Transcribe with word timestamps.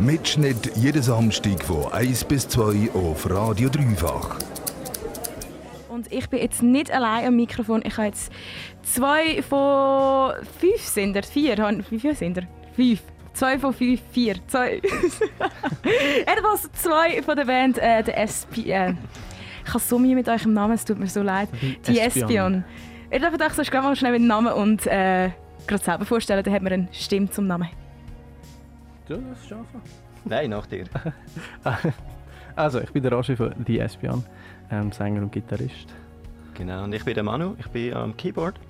Mitschnitt 0.00 0.76
jeden 0.76 1.02
Samstag 1.02 1.64
von 1.64 1.92
1 1.92 2.24
bis 2.24 2.48
2 2.48 2.90
auf 2.94 3.28
Radio 3.28 3.68
Dreifach. 3.68 4.38
Und 5.88 6.12
ich 6.12 6.28
bin 6.28 6.40
jetzt 6.40 6.62
nicht 6.62 6.92
allein 6.92 7.26
am 7.26 7.36
Mikrofon. 7.36 7.82
Ich 7.84 7.96
habe 7.96 8.06
jetzt 8.06 8.32
zwei 8.82 9.42
von 9.42 10.34
fünf 10.60 10.80
sind 10.82 11.16
er, 11.16 11.24
vier. 11.24 11.56
Wie 11.90 11.98
viele 11.98 12.14
sind 12.14 12.38
er? 12.38 12.44
Fünf. 12.76 13.02
Zwei 13.32 13.58
von 13.58 13.74
fünf, 13.74 14.00
vier. 14.12 14.36
Zwei. 14.46 14.74
Jedenfalls 16.26 16.70
zwei 16.74 17.20
von 17.22 17.36
der 17.36 17.44
Band, 17.44 17.78
äh, 17.78 18.04
der 18.04 18.18
SP. 18.22 18.70
Äh, 18.70 18.94
ich 19.64 19.74
habe 19.74 19.80
so 19.80 19.98
mit 19.98 20.28
eurem 20.28 20.52
Namen, 20.52 20.74
es 20.74 20.84
tut 20.84 20.98
mir 20.98 21.08
so 21.08 21.22
leid. 21.22 21.48
Die 21.86 21.98
Espion. 21.98 22.64
Ihr 23.10 23.18
dürft 23.18 23.42
euch 23.42 23.52
sonst 23.54 23.72
mal 23.72 23.96
schnell 23.96 24.12
mit 24.12 24.20
dem 24.20 24.28
Namen 24.28 24.52
und 24.52 24.86
äh, 24.86 25.30
gerade 25.66 25.82
selber 25.82 26.04
vorstellen, 26.04 26.44
dann 26.44 26.54
hat 26.54 26.62
man 26.62 26.72
eine 26.72 26.88
Stimme 26.92 27.28
zum 27.30 27.48
Namen. 27.48 27.68
Du 29.08 29.16
das 29.16 29.48
schaffen? 29.48 29.80
Nein, 30.26 30.50
nach 30.50 30.66
dir. 30.66 30.84
also, 32.56 32.80
ich 32.80 32.90
bin 32.90 33.02
der 33.02 33.12
Roger 33.12 33.36
von 33.38 33.54
The 33.66 33.78
Espion, 33.78 34.22
ähm, 34.70 34.92
Sänger 34.92 35.22
und 35.22 35.32
Gitarrist. 35.32 35.94
Genau, 36.52 36.84
und 36.84 36.92
ich 36.92 37.04
bin 37.04 37.14
der 37.14 37.22
Manu, 37.22 37.56
ich 37.58 37.68
bin 37.68 37.94
am 37.94 38.14
Keyboard. 38.14 38.60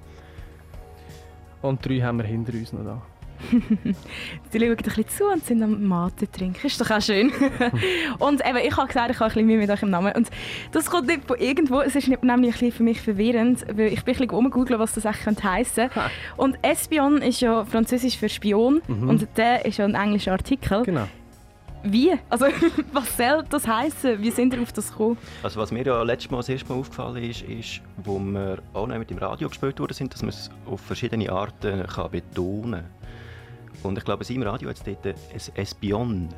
Und 1.60 1.84
drei 1.84 2.00
haben 2.00 2.18
wir 2.18 2.24
hinter 2.24 2.52
uns 2.52 2.72
noch 2.72 2.84
da. 2.84 3.02
die 4.52 4.58
schauen 4.58 4.70
ein 4.70 4.76
bisschen 4.76 5.08
zu 5.08 5.24
und 5.24 5.44
sind 5.44 5.62
am 5.62 5.84
Mate 5.84 6.30
trinken. 6.30 6.66
Ist 6.66 6.80
doch 6.80 6.90
auch 6.90 7.00
schön. 7.00 7.32
und 8.18 8.44
eben, 8.46 8.58
ich 8.58 8.76
habe 8.76 8.86
gesagt, 8.86 9.10
ich 9.10 9.20
habe 9.20 9.26
ein 9.26 9.34
bisschen 9.34 9.46
Mühe 9.46 9.58
mit 9.58 9.70
eurem 9.70 9.90
Namen. 9.90 10.12
Und 10.14 10.28
das 10.72 10.90
kommt 10.90 11.06
nicht 11.06 11.24
von 11.26 11.38
irgendwo. 11.38 11.80
Es 11.80 11.94
ist 11.94 12.08
nämlich 12.08 12.26
ein 12.30 12.42
bisschen 12.42 12.72
für 12.72 12.82
mich 12.82 13.00
verwirrend, 13.00 13.64
weil 13.72 13.92
ich 13.92 14.04
bin 14.04 14.14
ein 14.14 14.18
bisschen 14.18 14.30
rumgoogeln, 14.30 14.78
was 14.80 14.94
das 14.94 15.06
eigentlich 15.06 15.42
heissen 15.42 15.90
könnte. 15.90 16.10
Und 16.36 16.58
Espion 16.62 17.22
ist 17.22 17.40
ja 17.40 17.64
französisch 17.64 18.16
für 18.16 18.28
Spion 18.28 18.82
mhm. 18.86 19.08
und 19.08 19.28
der 19.36 19.64
ist 19.64 19.78
ja 19.78 19.84
ein 19.84 19.94
englischer 19.94 20.32
Artikel. 20.32 20.82
Genau. 20.84 21.06
Wie? 21.82 22.12
Also, 22.28 22.46
was 22.92 23.16
soll 23.16 23.44
das 23.48 23.66
heißen? 23.66 24.20
Wie 24.20 24.30
sind 24.30 24.52
ihr 24.52 24.62
auf 24.62 24.72
das 24.72 24.90
gekommen? 24.90 25.16
Also, 25.42 25.60
was 25.60 25.70
mir 25.70 25.84
ja 25.84 26.02
letztes 26.02 26.30
Mal 26.30 26.38
das 26.38 26.48
erste 26.48 26.68
Mal 26.72 26.80
aufgefallen 26.80 27.22
ist, 27.22 27.42
ist, 27.42 27.80
wo 27.98 28.18
wir 28.18 28.58
auch 28.74 28.86
noch 28.86 28.98
mit 28.98 29.10
dem 29.10 29.18
Radio 29.18 29.48
gespielt 29.48 29.78
worden 29.78 29.94
sind, 29.94 30.12
dass 30.12 30.22
man 30.22 30.30
es 30.30 30.50
auf 30.66 30.80
verschiedene 30.80 31.30
Arten 31.30 31.86
kann 31.86 32.10
betonen 32.10 32.82
kann. 32.82 32.97
Und 33.82 33.98
ich 33.98 34.04
glaube, 34.04 34.24
im 34.32 34.42
Radio 34.42 34.68
hat 34.68 34.76
es 34.76 34.82
dort 34.82 35.06
ein 35.06 35.14
Espion 35.54 36.28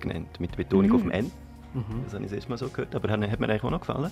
genannt, 0.00 0.40
mit 0.40 0.56
Betonung 0.56 0.88
mhm. 0.88 0.94
auf 0.94 1.02
dem 1.02 1.10
N. 1.10 1.30
Mhm. 1.74 1.82
Das 2.04 2.14
habe 2.14 2.24
ich 2.24 2.30
das 2.30 2.36
erste 2.36 2.50
Mal 2.50 2.58
so 2.58 2.68
gehört, 2.68 2.94
aber 2.94 3.10
hat 3.10 3.20
mir 3.20 3.26
eigentlich 3.26 3.64
auch 3.64 3.70
noch 3.70 3.80
gefallen. 3.80 4.10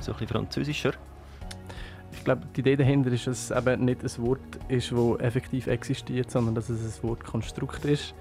So 0.00 0.12
ein 0.12 0.18
bisschen 0.18 0.28
französischer. 0.28 0.92
Ich 2.12 2.24
glaube, 2.24 2.42
die 2.54 2.60
Idee 2.60 2.76
dahinter 2.76 3.10
ist, 3.10 3.26
dass 3.26 3.50
es 3.50 3.56
eben 3.56 3.84
nicht 3.84 4.02
ein 4.02 4.26
Wort 4.26 4.40
ist, 4.68 4.92
das 4.92 5.20
effektiv 5.20 5.66
existiert, 5.66 6.30
sondern 6.30 6.54
dass 6.54 6.68
es 6.68 6.98
ein 6.98 7.08
Wortkonstrukt 7.08 7.84
ist. 7.86 8.14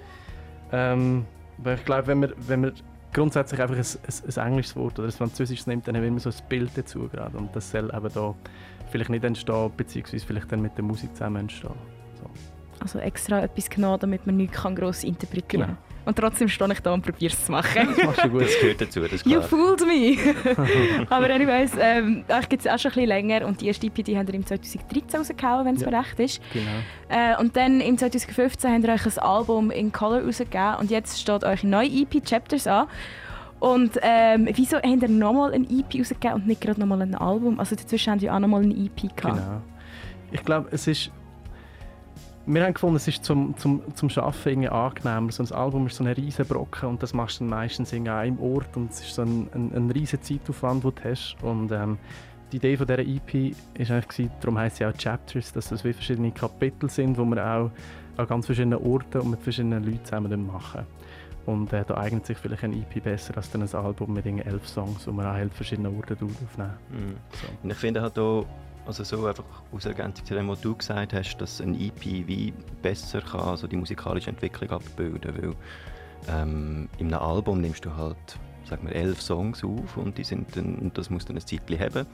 Ähm, 0.71 1.25
weil 1.57 1.75
ich 1.75 1.85
glaube, 1.85 2.07
wenn 2.07 2.19
man, 2.21 2.33
wenn 2.37 2.61
man 2.61 2.73
grundsätzlich 3.13 3.61
einfach 3.61 3.75
ein, 3.75 3.81
ein, 3.81 4.35
ein 4.35 4.47
englisches 4.47 4.75
Wort 4.75 4.97
oder 4.97 5.09
ein 5.09 5.11
französisches 5.11 5.67
nimmt, 5.67 5.87
dann 5.87 5.95
haben 5.95 6.03
wir 6.03 6.19
so 6.19 6.29
ein 6.29 6.49
Bild 6.49 6.71
dazu 6.75 7.09
gerade. 7.09 7.37
Und 7.37 7.55
das 7.55 7.69
soll 7.69 7.91
eben 7.93 8.09
da 8.13 8.33
vielleicht 8.89 9.09
nicht 9.09 9.23
entstehen, 9.23 9.71
beziehungsweise 9.75 10.25
vielleicht 10.25 10.51
dann 10.51 10.61
mit 10.61 10.77
der 10.77 10.83
Musik 10.83 11.13
zusammen 11.13 11.41
entstehen. 11.41 11.73
So. 12.15 12.29
Also 12.81 12.99
extra 12.99 13.41
etwas 13.43 13.69
genommen, 13.69 13.99
damit 13.99 14.25
man 14.25 14.37
nichts 14.37 14.61
gross 14.61 15.03
interpretieren 15.03 15.61
kann. 15.61 15.69
Genau. 15.71 15.91
Und 16.03 16.17
trotzdem 16.17 16.47
stehe 16.47 16.71
ich 16.73 16.79
da 16.79 16.93
und 16.93 17.03
probiere 17.03 17.31
es 17.31 17.45
zu 17.45 17.51
machen. 17.51 17.87
Das 17.95 18.05
machst 18.05 18.23
du 18.23 18.29
gut. 18.29 18.41
Das 18.41 18.59
gehört 18.59 18.81
dazu, 18.81 19.01
das. 19.01 19.23
You 19.23 19.41
fooled 19.41 19.81
me! 19.85 20.17
Aber 21.09 21.29
anyways, 21.29 21.73
ähm, 21.79 22.23
euch 22.27 22.49
gibt 22.49 22.65
es 22.65 22.71
auch 22.71 22.79
schon 22.79 22.91
ein 22.91 22.95
bisschen 22.95 23.07
länger 23.07 23.45
und 23.45 23.61
die 23.61 23.67
erste 23.67 23.85
EP 23.85 24.03
die 24.03 24.17
haben 24.17 24.27
wir 24.27 24.33
im 24.33 24.45
2013 24.45 25.19
rausgehauen, 25.19 25.65
wenn 25.65 25.75
es 25.75 25.81
ja. 25.81 25.91
mir 25.91 25.99
recht 25.99 26.19
ist. 26.19 26.41
Genau. 26.53 26.65
Äh, 27.09 27.39
und 27.39 27.55
dann 27.55 27.81
im 27.81 27.97
2015 27.97 28.71
haben 28.71 28.83
wir 28.83 28.93
euch 28.93 29.05
ein 29.05 29.19
Album 29.19 29.69
in 29.69 29.91
Color 29.91 30.23
rausgegeben 30.23 30.75
und 30.79 30.89
jetzt 30.89 31.21
steht 31.21 31.43
euch 31.43 31.63
neue 31.63 31.87
EP 31.87 32.25
Chapters 32.25 32.65
an. 32.65 32.87
Und 33.59 33.91
ähm, 34.01 34.49
wieso 34.53 34.77
habt 34.77 34.85
ihr 34.87 35.07
nochmal 35.07 35.53
ein 35.53 35.65
EP 35.65 35.99
rausgegeben 35.99 36.33
und 36.33 36.47
nicht 36.47 36.61
gerade 36.61 36.79
nochmal 36.79 37.03
ein 37.03 37.13
Album? 37.13 37.59
Also 37.59 37.75
dazwischen 37.75 38.11
haben 38.11 38.21
wir 38.21 38.33
auch 38.33 38.39
nochmal 38.39 38.63
ein 38.63 38.71
EP 38.71 39.15
gehabt. 39.15 39.37
Genau. 39.37 39.61
Ich 40.31 40.43
glaube, 40.43 40.69
es 40.71 40.87
ist 40.87 41.11
wir 42.53 42.65
haben 42.65 42.73
gefunden, 42.73 42.97
es 42.97 43.07
ist 43.07 43.23
zum, 43.23 43.55
zum, 43.57 43.81
zum 43.95 44.09
Arbeiten 44.09 44.49
irgendwie 44.49 44.69
angenehmer. 44.69 45.31
So 45.31 45.43
ein 45.43 45.51
Album 45.51 45.87
ist 45.87 45.95
so 45.95 46.03
ein 46.03 46.11
riesen 46.11 46.45
Brocken 46.45 46.89
und 46.89 47.03
das 47.03 47.13
machst 47.13 47.39
du 47.39 47.43
dann 47.43 47.49
meistens 47.49 47.93
in 47.93 48.07
einem 48.09 48.39
Ort 48.39 48.75
und 48.75 48.91
es 48.91 49.01
ist 49.01 49.15
so 49.15 49.21
ein, 49.21 49.49
ein, 49.53 49.71
ein 49.73 49.91
riesen 49.91 50.21
Zeitaufwand, 50.21 50.83
den 50.83 50.95
du 50.95 51.03
hast. 51.03 51.35
Und 51.41 51.71
ähm, 51.71 51.97
die 52.51 52.57
Idee 52.57 52.75
von 52.75 52.87
dieser 52.87 52.99
EP 52.99 53.55
war 53.77 53.97
eigentlich, 53.97 54.29
darum 54.41 54.57
heisst 54.57 54.77
sie 54.77 54.85
auch 54.85 54.93
Chapters, 54.93 55.53
dass 55.53 55.69
das 55.69 55.83
wie 55.83 55.93
verschiedene 55.93 56.31
Kapitel 56.31 56.89
sind, 56.89 57.17
wo 57.17 57.23
wir 57.25 57.45
auch 57.45 57.71
an 58.17 58.27
ganz 58.27 58.45
verschiedenen 58.45 58.79
Orten 58.79 59.21
und 59.21 59.31
mit 59.31 59.41
verschiedenen 59.41 59.83
Leuten 59.83 60.03
zusammen 60.03 60.45
machen. 60.45 60.85
Und 61.45 61.73
äh, 61.73 61.83
da 61.87 61.97
eignet 61.97 62.25
sich 62.25 62.37
vielleicht 62.37 62.63
ein 62.63 62.73
EP 62.73 63.03
besser 63.03 63.35
als 63.35 63.49
dann 63.49 63.63
ein 63.63 63.73
Album 63.73 64.13
mit 64.13 64.25
elf 64.25 64.67
Songs, 64.67 65.07
wo 65.07 65.11
man 65.11 65.25
an 65.25 65.37
elf 65.37 65.53
verschiedenen 65.53 65.95
Orten 65.95 66.13
aufnehmen. 66.13 66.73
Mhm. 66.89 67.15
So. 67.31 67.47
Und 67.63 67.71
ich 67.71 67.77
finde 67.77 68.01
halt 68.01 68.19
auch, 68.19 68.45
also 68.85 69.03
so 69.03 69.25
einfach 69.25 69.43
aus 69.71 69.85
Ergänzung 69.85 70.25
zu 70.25 70.33
dem, 70.33 70.47
was 70.49 70.61
du 70.61 70.75
gesagt 70.75 71.13
hast, 71.13 71.37
dass 71.37 71.61
ein 71.61 71.79
EP 71.79 72.03
wie 72.03 72.53
besser 72.81 73.21
kann 73.21 73.41
also 73.41 73.67
die 73.67 73.77
musikalische 73.77 74.29
Entwicklung 74.29 74.71
abbilden, 74.71 75.35
weil 75.35 75.55
ähm, 76.27 76.89
in 76.97 77.13
einem 77.13 77.23
Album 77.23 77.61
nimmst 77.61 77.85
du 77.85 77.95
halt, 77.95 78.17
sagen 78.65 78.87
wir, 78.87 78.95
elf 78.95 79.21
Songs 79.21 79.63
auf 79.63 79.97
und 79.97 80.17
die 80.17 80.23
sind 80.23 80.55
dann, 80.55 80.75
und 80.75 80.97
das 80.97 81.09
muss 81.09 81.25
dann 81.25 81.37
ein 81.37 81.45
Zeitchen 81.45 81.79
haben 81.79 82.05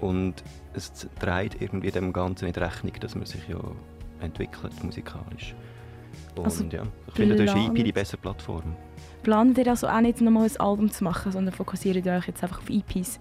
und 0.00 0.42
es 0.74 0.92
trägt 1.20 1.60
irgendwie 1.62 1.90
dem 1.90 2.12
Ganzen 2.12 2.46
in 2.46 2.54
Rechnung, 2.54 2.92
dass 3.00 3.14
man 3.14 3.26
sich 3.26 3.46
ja 3.48 3.58
entwickelt 4.20 4.82
musikalisch. 4.82 5.54
Und 6.36 6.44
also, 6.44 6.64
ja, 6.64 6.82
ich 7.08 7.14
finde, 7.14 7.36
da 7.36 7.44
ist 7.44 7.56
EP 7.56 7.84
die 7.84 7.92
bessere 7.92 8.20
Plattform. 8.20 8.76
Planet 9.22 9.58
ihr 9.58 9.68
also 9.68 9.88
auch 9.88 10.00
nicht 10.00 10.20
nochmal 10.20 10.44
ein 10.44 10.60
Album 10.60 10.90
zu 10.90 11.02
machen, 11.04 11.32
sondern 11.32 11.54
fokussiert 11.54 12.04
ihr 12.04 12.12
euch 12.12 12.26
jetzt 12.26 12.42
einfach 12.42 12.58
auf 12.58 12.68
EPs? 12.68 13.18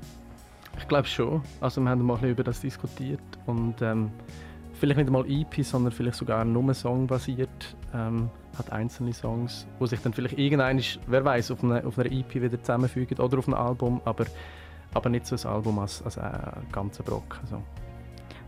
Ich 0.77 0.87
glaube 0.87 1.07
schon. 1.07 1.41
Also 1.61 1.81
wir 1.81 1.89
haben 1.89 2.03
mal 2.03 2.23
über 2.25 2.43
das 2.43 2.61
diskutiert 2.61 3.21
und 3.45 3.81
ähm, 3.81 4.11
vielleicht 4.73 4.97
nicht 4.97 5.07
einmal 5.07 5.29
EP, 5.29 5.63
sondern 5.63 5.91
vielleicht 5.91 6.17
sogar 6.17 6.43
nur 6.45 6.73
Song 6.73 7.07
basiert. 7.07 7.75
Ähm, 7.93 8.29
hat 8.57 8.71
einzelne 8.71 9.13
Songs, 9.13 9.67
wo 9.79 9.85
sich 9.85 9.99
dann 10.01 10.13
vielleicht 10.13 10.37
irgendein, 10.37 10.81
wer 11.07 11.25
weiß, 11.25 11.51
auf 11.51 11.63
einer, 11.63 11.85
auf 11.85 11.97
einer 11.97 12.11
EP 12.11 12.35
wieder 12.35 12.59
zusammenfügen 12.59 13.17
oder 13.19 13.39
auf 13.39 13.47
einem 13.47 13.57
Album, 13.57 14.01
aber, 14.05 14.25
aber 14.93 15.09
nicht 15.09 15.25
so 15.25 15.35
ein 15.35 15.53
Album 15.53 15.79
als, 15.79 16.01
als 16.03 16.17
ein 16.17 16.67
ganzer 16.71 17.03
Brock. 17.03 17.39
Also. 17.41 17.63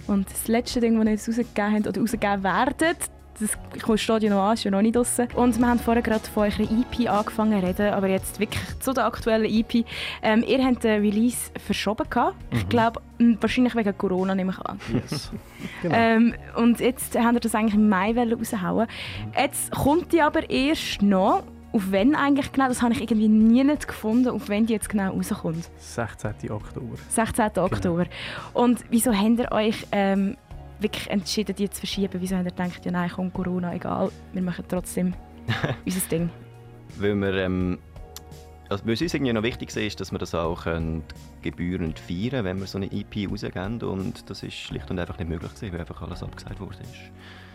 Und 0.08 0.30
das 0.30 0.48
letzte 0.48 0.80
Ding, 0.80 0.98
das 0.98 1.06
ihr 1.06 1.12
jetzt 1.12 1.28
rausgegeben 1.28 1.74
habt 1.74 1.88
oder 1.88 2.02
rausgegeben 2.02 2.44
werdet, 2.44 2.98
das 3.40 4.24
ja 4.24 4.30
noch 4.30 4.44
an, 4.44 4.54
ist 4.54 4.64
ja 4.64 4.72
noch 4.72 4.82
nicht 4.82 4.96
draussen. 4.96 5.28
Und 5.34 5.60
wir 5.60 5.68
haben 5.68 5.80
vorher 5.80 6.02
gerade 6.02 6.26
von 6.26 6.44
eurer 6.44 6.60
EP 6.62 7.10
angefangen 7.10 7.60
zu 7.60 7.68
reden, 7.68 7.94
aber 7.94 8.08
jetzt 8.08 8.40
wirklich 8.40 8.62
zu 8.80 8.94
der 8.94 9.06
aktuellen 9.06 9.46
EP. 9.46 9.86
Ähm, 10.22 10.44
ihr 10.48 10.64
habt 10.64 10.84
den 10.84 11.02
Release 11.02 11.52
verschoben 11.66 12.10
gehabt. 12.10 12.36
Mhm. 12.52 12.58
Ich 12.58 12.70
glaube, 12.70 13.02
wahrscheinlich 13.40 13.76
wegen 13.76 13.98
Corona, 13.98 14.36
nehme 14.36 14.52
ich 14.54 14.66
an. 14.66 14.80
Yes. 14.94 15.32
genau. 15.82 15.96
ähm, 15.96 16.34
und 16.56 16.80
jetzt 16.80 17.18
haben 17.18 17.36
wir 17.36 17.42
das 17.42 17.56
eigentlich 17.56 17.76
im 17.76 17.90
Mai 17.90 18.14
raushauen. 18.18 18.88
Jetzt 19.38 19.72
kommt 19.72 20.12
die 20.14 20.22
aber 20.22 20.50
erst 20.50 21.02
noch. 21.02 21.44
Auf 21.72 21.92
wann 21.92 22.16
eigentlich 22.16 22.54
genau? 22.54 22.70
Das 22.70 22.82
habe 22.82 22.94
ich 22.94 23.02
irgendwie 23.02 23.28
nie 23.28 23.62
nicht 23.66 23.86
gefunden, 23.86 24.30
auf 24.30 24.48
wann 24.48 24.66
die 24.66 24.72
jetzt 24.72 24.88
genau 24.88 25.12
rauskommt. 25.12 25.70
16. 25.78 26.50
Oktober. 26.50 26.96
16. 27.10 27.50
Genau. 27.54 27.66
Oktober. 27.66 28.06
Und 28.54 28.86
wieso 28.90 29.14
habt 29.14 29.40
ihr 29.40 29.52
euch 29.52 29.86
ähm, 29.92 30.38
wirklich 30.80 31.10
entschieden, 31.10 31.56
die 31.56 31.70
zu 31.70 31.80
verschieben? 31.80 32.20
Wieso 32.20 32.36
haben 32.36 32.46
ihr 32.46 32.52
gedacht, 32.52 32.86
ja 32.86 32.92
nein, 32.92 33.10
kommt 33.10 33.34
Corona, 33.34 33.74
egal, 33.74 34.12
wir 34.34 34.42
machen 34.42 34.66
trotzdem 34.68 35.14
unser 35.86 36.08
Ding? 36.10 36.30
Weil 36.98 37.16
wir, 37.16 37.34
ähm, 37.36 37.80
also 38.70 38.86
was 38.88 39.02
uns 39.02 39.14
irgendwie 39.14 39.34
noch 39.34 39.44
wichtig 39.44 39.76
ist, 39.76 40.00
dass 40.00 40.12
wir 40.12 40.20
das 40.20 40.34
auch 40.34 40.66
gebührend 41.42 42.00
feiern 42.00 42.44
wenn 42.46 42.60
wir 42.60 42.66
so 42.66 42.78
eine 42.78 42.92
EP 42.92 43.30
rausgeben 43.30 43.82
und 43.84 44.30
das 44.30 44.44
ist 44.44 44.54
schlicht 44.54 44.90
und 44.90 45.00
einfach 45.00 45.20
nicht 45.20 45.30
möglich 45.30 45.54
gewesen, 45.54 45.74
weil 45.74 45.82
einfach 45.82 46.02
alles 46.02 46.24
abgesagt 46.24 46.60
wurde. 46.60 46.80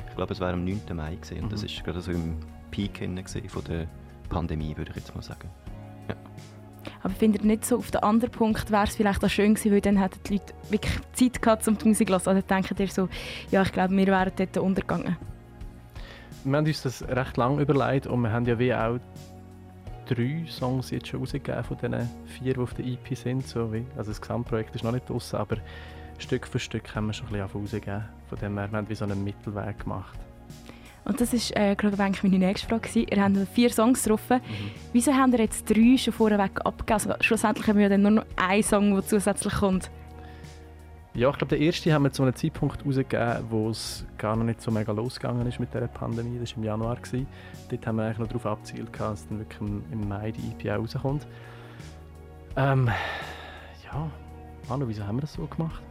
Ich 0.08 0.16
glaube, 0.16 0.32
es 0.32 0.40
war 0.40 0.52
am 0.52 0.64
9. 0.64 0.80
Mai 0.92 1.14
gewesen, 1.16 1.44
und 1.44 1.52
das 1.52 1.62
war 1.62 1.70
mhm. 1.70 1.84
gerade 1.84 2.00
so 2.00 2.12
im 2.12 2.36
Peak 2.70 3.00
von 3.48 3.64
der 3.64 3.86
Pandemie, 4.28 4.76
würde 4.76 4.90
ich 4.90 4.96
jetzt 4.96 5.14
mal 5.14 5.22
sagen. 5.22 5.48
Ja. 6.08 6.14
Aber 7.02 7.14
findet 7.14 7.44
nicht 7.44 7.64
so, 7.64 7.78
auf 7.78 7.90
den 7.90 8.02
anderen 8.02 8.30
Punkt 8.30 8.70
wäre 8.70 8.84
es 8.84 8.96
vielleicht 8.96 9.24
auch 9.24 9.28
schön 9.28 9.54
gewesen, 9.54 9.72
weil 9.72 9.80
dann 9.80 9.96
hätten 9.96 10.20
die 10.26 10.34
Leute 10.34 10.54
wirklich 10.70 10.92
Zeit 11.12 11.42
gehabt, 11.42 11.66
um 11.68 11.76
die 11.76 11.88
Musik 11.88 12.08
zu 12.08 12.14
hören. 12.14 12.26
Also 12.26 12.46
denken 12.46 12.76
ihr 12.78 12.88
so, 12.88 13.08
ja, 13.50 13.62
ich 13.62 13.72
glaube, 13.72 13.96
wir 13.96 14.06
wären 14.06 14.32
dort 14.36 14.56
untergegangen. 14.58 15.16
Wir 16.44 16.56
haben 16.56 16.66
uns 16.66 16.82
das 16.82 17.06
recht 17.06 17.36
lange 17.36 17.62
überlegt 17.62 18.06
und 18.06 18.22
wir 18.22 18.32
haben 18.32 18.46
ja 18.46 18.58
wie 18.58 18.72
auch 18.74 18.98
drei 20.06 20.44
Songs 20.48 20.90
jetzt 20.90 21.08
schon 21.08 21.20
rausgegeben 21.20 21.62
von 21.64 21.76
diesen 21.76 22.10
vier, 22.26 22.54
die 22.54 22.60
auf 22.60 22.74
der 22.74 22.86
EP 22.86 23.16
sind. 23.16 23.46
So 23.46 23.72
wie, 23.72 23.84
also 23.96 24.10
das 24.10 24.20
Gesamtprojekt 24.20 24.74
ist 24.74 24.84
noch 24.84 24.92
nicht 24.92 25.08
draussen, 25.08 25.36
aber 25.36 25.56
Stück 26.18 26.46
für 26.46 26.58
Stück 26.58 26.94
haben 26.94 27.06
wir 27.06 27.12
schon 27.12 27.26
ein 27.28 27.32
bisschen 27.32 27.60
rausgegeben. 27.60 28.04
Von 28.28 28.38
dem 28.38 28.58
her, 28.58 28.70
wir 28.70 28.78
haben 28.78 28.88
wie 28.88 28.94
so 28.94 29.04
einen 29.04 29.22
Mittelweg 29.22 29.80
gemacht. 29.80 30.18
Und 31.04 31.20
das 31.20 31.32
ist 31.32 31.56
äh, 31.56 31.74
gerade 31.74 32.00
eigentlich 32.02 32.22
meine 32.22 32.38
nächste 32.38 32.68
Frage. 32.68 32.88
Gewesen. 32.88 33.06
Ihr 33.10 33.22
habt 33.22 33.48
vier 33.54 33.70
Songs 33.70 34.02
getroffen. 34.02 34.36
Mhm. 34.38 34.70
Wieso 34.92 35.12
habt 35.12 35.32
ihr 35.32 35.40
jetzt 35.40 35.68
drei 35.68 35.96
schon 35.96 36.12
vorweg 36.12 36.64
abgegeben? 36.64 36.92
Also, 36.92 37.14
schlussendlich 37.20 37.66
haben 37.66 37.76
wir 37.76 37.84
ja 37.84 37.88
dann 37.88 38.02
nur 38.02 38.10
noch 38.10 38.26
einen 38.36 38.62
Song, 38.62 38.94
der 38.94 39.06
zusätzlich 39.06 39.54
kommt. 39.54 39.90
Ja, 41.14 41.28
ich 41.30 41.38
glaube, 41.38 41.56
der 41.56 41.58
erste 41.58 41.92
haben 41.92 42.04
wir 42.04 42.12
zu 42.12 42.22
einem 42.22 42.36
Zeitpunkt 42.36 42.86
rausgegeben, 42.86 43.44
wo 43.50 43.70
es 43.70 44.06
gar 44.16 44.36
noch 44.36 44.44
nicht 44.44 44.62
so 44.62 44.70
mega 44.70 44.92
losgegangen 44.92 45.44
ist 45.46 45.58
mit 45.58 45.74
der 45.74 45.80
Pandemie. 45.88 46.38
Das 46.38 46.52
war 46.52 46.58
im 46.58 46.64
Januar. 46.64 46.96
Gewesen. 46.96 47.26
Dort 47.68 47.86
haben 47.86 47.96
wir 47.96 48.04
eigentlich 48.04 48.18
noch 48.18 48.28
darauf 48.28 48.46
abgezielt, 48.46 48.88
dass 48.98 49.26
dann 49.26 49.40
wirklich 49.40 49.60
im, 49.60 50.08
Mai 50.08 50.30
die 50.30 50.66
EP 50.66 50.78
rauskommt. 50.78 51.26
Ähm, 52.56 52.88
ja, 53.84 54.08
Manu, 54.68 54.86
wieso 54.86 55.04
haben 55.04 55.16
wir 55.16 55.22
das 55.22 55.32
so 55.32 55.46
gemacht? 55.46 55.82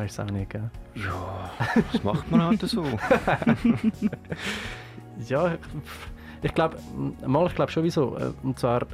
Weißt 0.00 0.18
du 0.18 0.22
auch 0.22 0.30
nicht, 0.30 0.48
gell? 0.48 0.70
Ja, 0.94 1.50
das 1.92 2.02
macht 2.02 2.30
man 2.30 2.42
halt 2.42 2.62
so. 2.62 2.82
ja, 5.28 5.58
ich, 6.40 6.54
glaube, 6.54 6.78
mal, 7.26 7.46
ich 7.46 7.54
glaube 7.54 7.70
schon 7.70 7.84
wieso. 7.84 8.16
Äh, 8.16 8.32
und 8.42 8.58
zwar, 8.58 8.86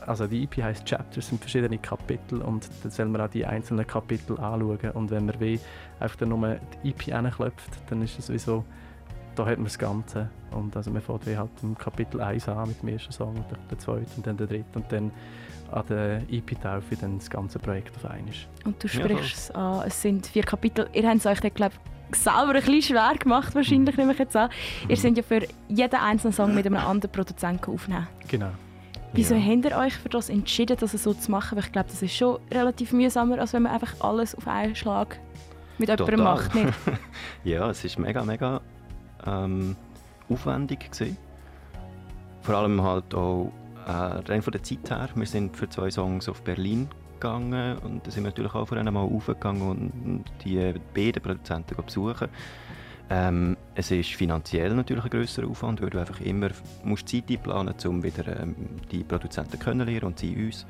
also 0.00 0.26
die 0.26 0.42
EP 0.42 0.60
heißt 0.60 0.84
Chapters, 0.84 1.28
sind 1.28 1.40
verschiedene 1.40 1.78
Kapitel 1.78 2.42
und 2.42 2.68
dann 2.82 2.90
sollen 2.90 3.12
wir 3.12 3.24
auch 3.24 3.30
die 3.30 3.46
einzelnen 3.46 3.86
Kapitel 3.86 4.36
anschauen. 4.40 4.90
Und 4.94 5.12
wenn 5.12 5.26
man 5.26 5.38
wie 5.38 5.60
einfach 6.00 6.16
dann 6.16 6.30
nur 6.30 6.56
die 6.82 6.90
EP 6.90 7.14
anklopft, 7.14 7.70
dann 7.88 8.02
ist 8.02 8.18
es 8.18 8.26
sowieso, 8.26 8.64
da 9.36 9.46
hat 9.46 9.58
man 9.58 9.66
das 9.66 9.78
Ganze. 9.78 10.28
Und 10.50 10.76
also 10.76 10.90
man 10.90 11.02
fängt 11.02 11.26
wie 11.26 11.36
halt 11.36 11.50
im 11.62 11.76
Kapitel 11.76 12.20
1 12.20 12.48
an 12.48 12.68
mit 12.68 12.82
dem 12.82 12.88
ersten 12.88 13.12
Song, 13.12 13.36
und 13.36 13.44
der 13.70 13.78
zweiten 13.78 14.10
und 14.16 14.26
dann 14.26 14.36
der 14.36 14.46
dritte 14.46 14.66
und 14.74 14.90
dann 14.90 15.10
an 15.70 15.84
der 15.88 16.22
EP-Taufe 16.30 16.96
dann 17.00 17.18
das 17.18 17.28
ganze 17.28 17.58
Projekt 17.58 17.96
auf 17.96 18.10
einmal. 18.10 18.32
Und 18.64 18.82
du 18.82 18.88
sprichst 18.88 19.36
es 19.36 19.50
an, 19.50 19.82
es 19.86 20.00
sind 20.00 20.26
vier 20.26 20.42
Kapitel. 20.42 20.88
Ihr 20.92 21.08
habt 21.08 21.18
es 21.18 21.26
euch, 21.26 21.40
glaube 21.54 21.74
selber 22.12 22.54
ein 22.54 22.54
bisschen 22.54 22.82
schwer 22.82 23.14
gemacht, 23.18 23.54
wahrscheinlich, 23.54 23.96
nehme 23.96 24.12
ich 24.12 24.18
jetzt 24.18 24.36
an. 24.36 24.48
Ihr 24.88 24.96
seid 24.96 25.16
ja 25.16 25.22
für 25.22 25.46
jeden 25.68 25.96
einzelnen 25.96 26.32
Song 26.32 26.54
mit 26.54 26.64
einem 26.64 26.76
anderen 26.76 27.10
Produzenten 27.10 27.72
aufnehmen. 27.72 28.06
Genau. 28.28 28.50
Wieso 29.12 29.34
ja. 29.34 29.40
habt 29.40 29.64
ihr 29.64 29.76
euch 29.76 29.94
für 29.94 30.08
das 30.08 30.28
entschieden, 30.28 30.76
das 30.78 30.92
so 30.92 31.14
zu 31.14 31.30
machen? 31.30 31.56
Weil 31.56 31.64
ich 31.64 31.72
glaube, 31.72 31.88
das 31.88 32.02
ist 32.02 32.14
schon 32.14 32.38
relativ 32.50 32.92
mühsamer, 32.92 33.38
als 33.40 33.52
wenn 33.54 33.62
man 33.62 33.72
einfach 33.72 33.94
alles 34.00 34.34
auf 34.34 34.46
einen 34.46 34.76
Schlag 34.76 35.18
mit 35.78 35.88
Total. 35.88 36.10
jemandem 36.10 36.24
macht. 36.24 36.54
Nicht? 36.54 36.78
ja, 37.44 37.70
es 37.70 37.84
ist 37.84 37.98
mega, 37.98 38.24
mega 38.24 38.60
ähm, 39.26 39.76
aufwendig 40.28 40.90
gewesen. 40.90 41.16
Vor 42.42 42.56
allem 42.56 42.82
halt 42.82 43.14
auch 43.14 43.52
äh, 43.86 43.90
rein 43.90 44.42
von 44.42 44.52
der 44.52 44.62
Zeit 44.62 44.90
her. 44.90 45.08
Wir 45.14 45.26
sind 45.26 45.56
für 45.56 45.68
zwei 45.68 45.90
Songs 45.90 46.28
auf 46.28 46.42
Berlin 46.42 46.88
gegangen 47.14 47.78
und 47.78 48.06
da 48.06 48.10
sind 48.10 48.24
wir 48.24 48.30
natürlich 48.30 48.54
auch 48.54 48.66
von 48.66 48.78
einmal 48.78 49.04
aufgegangen 49.04 49.62
und 49.62 50.24
die 50.44 50.74
beiden 50.94 51.22
Produzenten 51.22 51.76
besuchen. 51.84 52.28
Ähm, 53.08 53.56
es 53.74 53.90
ist 53.92 54.10
finanziell 54.10 54.74
natürlich 54.74 55.04
ein 55.04 55.10
grösserer 55.10 55.48
Aufwand, 55.48 55.80
weil 55.80 55.90
du 55.90 56.00
einfach 56.00 56.20
immer 56.20 56.50
musst 56.82 57.08
Zeit 57.08 57.30
einplanen 57.30 57.72
musst, 57.72 57.86
um 57.86 58.02
wieder 58.02 58.40
ähm, 58.40 58.56
die 58.90 59.04
Produzenten 59.04 59.58
kennenzulernen 59.58 60.06
und 60.06 60.18
sie 60.18 60.34
uns. 60.34 60.66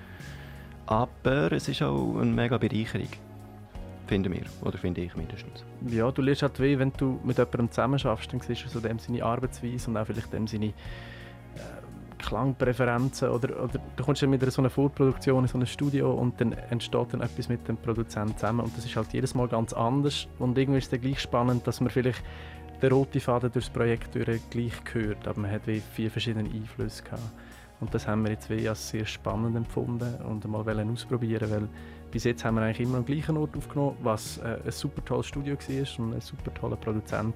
Aber 0.84 1.50
es 1.52 1.68
ist 1.68 1.82
auch 1.82 2.18
eine 2.18 2.30
mega 2.30 2.58
Bereicherung, 2.58 3.08
finden 4.06 4.32
wir, 4.32 4.44
oder 4.62 4.78
finde 4.78 5.00
ich 5.02 5.16
mindestens. 5.16 5.64
Ja, 5.88 6.10
du 6.10 6.22
lernst 6.22 6.42
halt 6.42 6.58
weh, 6.60 6.78
wenn 6.78 6.92
du 6.92 7.20
mit 7.24 7.38
jemandem 7.38 7.70
zusammen 7.70 7.98
schaffst, 7.98 8.32
dann 8.32 8.40
siehst 8.40 8.64
du 8.64 8.68
so 8.68 8.80
dem 8.80 8.98
seine 8.98 9.24
Arbeitsweise 9.24 9.90
und 9.90 9.96
auch 9.96 10.06
vielleicht 10.06 10.32
dem 10.32 10.46
seine 10.46 10.72
Klangpräferenzen 12.18 13.28
oder, 13.28 13.62
oder 13.62 13.78
du 13.96 14.04
kommst 14.04 14.22
dann 14.22 14.30
mit 14.30 14.50
so 14.50 14.60
einer 14.60 14.70
Vorproduktion 14.70 15.44
in 15.44 15.48
so 15.48 15.58
ein 15.58 15.66
Studio 15.66 16.12
und 16.12 16.40
dann 16.40 16.52
entsteht 16.52 17.12
dann 17.12 17.20
etwas 17.20 17.48
mit 17.48 17.66
dem 17.68 17.76
Produzenten 17.76 18.36
zusammen 18.36 18.60
und 18.60 18.76
das 18.76 18.84
ist 18.84 18.96
halt 18.96 19.12
jedes 19.12 19.34
Mal 19.34 19.48
ganz 19.48 19.72
anders 19.72 20.26
und 20.38 20.58
irgendwie 20.58 20.78
ist 20.78 20.84
es 20.84 20.90
dann 20.90 21.00
gleich 21.00 21.20
spannend, 21.20 21.66
dass 21.66 21.80
man 21.80 21.90
vielleicht 21.90 22.22
den 22.82 22.92
roten 22.92 23.20
Faden 23.20 23.52
durchs 23.52 23.70
Projekt 23.70 24.14
durch 24.14 24.40
gleich 24.50 24.84
gehört, 24.84 25.26
aber 25.28 25.40
man 25.40 25.50
hat 25.50 25.66
wie 25.66 25.80
vier 25.94 26.10
verschiedene 26.10 26.48
Einflüsse 26.48 27.02
gehabt. 27.02 27.22
Und 27.80 27.94
das 27.94 28.06
haben 28.06 28.24
wir 28.24 28.32
jetzt 28.32 28.48
wie 28.48 28.68
als 28.68 28.88
sehr 28.88 29.04
spannend 29.04 29.56
empfunden 29.56 30.14
und 30.24 30.46
mal 30.46 30.90
ausprobieren 30.90 31.50
weil 31.50 31.68
bis 32.16 32.24
jetzt 32.24 32.46
haben 32.46 32.54
wir 32.54 32.62
eigentlich 32.62 32.80
immer 32.80 32.96
am 32.96 33.04
gleichen 33.04 33.36
Ort 33.36 33.54
aufgenommen, 33.54 33.94
was 34.02 34.38
äh, 34.38 34.56
ein 34.64 34.72
super 34.72 35.04
tolles 35.04 35.26
Studio 35.26 35.54
war 35.54 36.04
und 36.06 36.14
ein 36.14 36.20
super 36.22 36.54
toller 36.54 36.76
Produzent. 36.76 37.34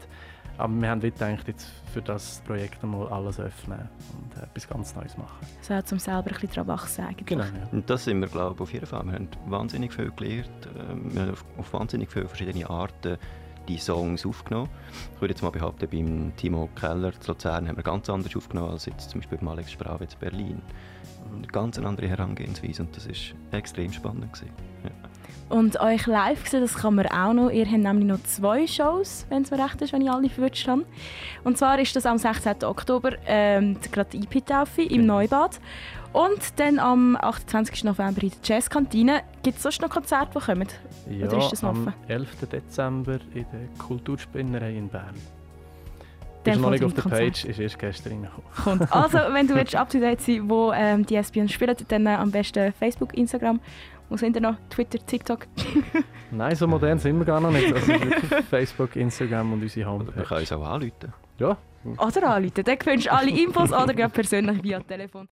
Aber 0.57 0.73
wir 0.73 0.89
haben 0.89 1.03
gedacht, 1.03 1.49
jetzt 1.49 1.71
für 1.93 2.01
das 2.01 2.41
Projekt 2.47 2.83
einmal 2.83 3.07
alles 3.09 3.39
öffnen 3.39 3.91
und 4.15 4.43
äh, 4.43 4.47
etwas 4.47 4.67
ganz 4.67 4.95
Neues 4.95 5.19
machen. 5.19 5.47
So 5.61 5.75
also, 5.75 5.97
um 5.97 5.99
selber 5.99 6.29
ein 6.29 6.33
bisschen 6.33 6.49
daran 6.55 6.69
wachsen 6.69 7.05
eigentlich. 7.05 7.27
Genau, 7.27 7.45
ja. 7.45 7.69
Und 7.73 7.91
das 7.91 8.05
sind 8.05 8.21
wir, 8.21 8.29
glaube 8.29 8.55
ich, 8.55 8.61
auf 8.63 8.73
jeden 8.73 8.87
Fall. 8.87 9.05
Wir 9.05 9.13
haben 9.13 9.29
wahnsinnig 9.49 9.93
viel 9.93 10.11
gelernt. 10.13 10.49
Ähm, 10.79 11.15
wir 11.15 11.23
haben 11.25 11.33
auf, 11.33 11.45
auf 11.59 11.73
wahnsinnig 11.75 12.11
viele 12.11 12.27
verschiedene 12.27 12.71
Arten 12.71 13.19
die 13.69 13.79
Songs 13.79 14.27
aufgenommen. 14.27 14.69
Ich 15.15 15.21
würde 15.21 15.33
jetzt 15.35 15.43
mal 15.43 15.51
behaupten, 15.51 15.89
beim 15.91 16.33
Timo 16.37 16.69
Keller 16.75 17.13
zu 17.21 17.33
Luzern 17.33 17.69
haben 17.69 17.77
wir 17.77 17.83
ganz 17.83 18.09
anders 18.09 18.35
aufgenommen 18.35 18.73
als 18.73 18.87
jetzt 18.87 19.11
zum 19.11 19.21
Beispiel 19.21 19.39
beim 19.39 19.49
Alex 19.49 19.73
Sprave 19.73 20.05
in 20.05 20.11
Berlin. 20.19 20.63
Eine 21.35 21.47
ganz 21.47 21.79
andere 21.79 22.09
Herangehensweise 22.09 22.83
und 22.83 22.97
das 22.97 23.07
war 23.07 23.59
extrem 23.59 23.93
spannend. 23.93 24.33
Gewesen. 24.33 24.51
Ja. 24.85 24.91
Und 25.49 25.81
euch 25.81 26.07
live 26.07 26.45
gesehen, 26.45 26.61
das 26.61 26.75
kann 26.75 26.95
man 26.95 27.07
auch 27.07 27.33
noch. 27.33 27.51
Ihr 27.51 27.67
habt 27.67 27.79
nämlich 27.79 28.07
noch 28.07 28.23
zwei 28.23 28.67
Shows, 28.67 29.27
wenn 29.29 29.43
es 29.43 29.51
mir 29.51 29.63
recht 29.63 29.83
ist, 29.83 29.93
wenn 29.93 30.01
ich 30.01 30.11
alle 30.11 30.29
verwünscht 30.29 30.69
habe. 30.69 30.85
Und 31.43 31.59
zwar 31.59 31.79
ist 31.81 31.95
das 31.97 32.07
am 32.07 32.19
16. 32.19 32.63
Oktober 32.65 33.13
ähm, 33.27 33.77
gerade 33.91 34.11
die 34.11 34.19
IP-Taufe 34.19 34.83
im 34.83 35.01
genau. 35.01 35.15
Neubad. 35.19 35.61
Und 36.13 36.59
dann 36.59 36.79
am 36.79 37.17
28. 37.17 37.85
November 37.85 38.23
in 38.23 38.31
der 38.31 38.39
Jazzkantine. 38.43 39.23
Gibt 39.43 39.57
es 39.57 39.63
sonst 39.63 39.81
noch 39.81 39.91
Konzerte, 39.91 40.39
die 40.39 40.45
kommen? 40.45 40.69
Ja, 41.09 41.27
Oder 41.27 41.39
ist 41.39 41.53
das 41.53 41.65
am 41.65 41.93
11. 42.09 42.29
Dezember 42.53 43.19
in 43.35 43.47
der 43.53 43.69
Kulturspinnerei 43.79 44.77
in 44.77 44.89
Bern. 44.89 45.15
Ist 46.45 46.59
noch 46.59 46.71
nicht 46.71 46.85
auf 46.85 46.95
der 46.95 47.03
Page, 47.03 47.45
ist 47.45 47.59
erst 47.59 47.79
gestern 47.79 48.25
reingekommen. 48.25 48.91
Also, 48.91 49.19
wenn 49.33 49.47
du 49.47 49.55
willst, 49.57 49.77
up 49.77 49.91
to 49.91 49.99
date 49.99 50.21
sein 50.23 50.49
wo 50.49 50.73
ähm, 50.73 51.05
die 51.05 51.17
SBN 51.17 51.49
spielen, 51.49 51.77
dann 51.89 52.07
äh, 52.07 52.11
am 52.11 52.31
besten 52.31 52.73
Facebook, 52.73 53.15
Instagram 53.15 53.61
wo 54.11 54.17
sind 54.17 54.37
ihr 54.37 54.43
noch? 54.43 54.57
Twitter, 54.69 54.99
TikTok? 54.99 55.47
Nein, 56.33 56.55
so 56.57 56.67
modern 56.67 56.99
sind 56.99 57.17
wir 57.19 57.25
gar 57.25 57.41
noch 57.41 57.53
nicht. 57.53 57.73
Also 57.73 57.93
Facebook, 58.51 58.97
Instagram 58.97 59.53
und 59.53 59.63
unsere 59.63 59.89
Homepage. 59.89 60.17
Man 60.17 60.25
kann 60.27 60.39
uns 60.39 60.53
auch 60.53 60.67
anrufen. 60.67 61.13
Ja. 61.39 61.57
Oder 61.85 62.35
anrufen. 62.35 62.65
Dann 62.65 62.79
findest 62.79 63.07
du 63.07 63.13
alle 63.13 63.31
Infos 63.31 63.73
oder 63.73 64.09
persönlich 64.09 64.63
via 64.63 64.81
Telefon. 64.81 65.29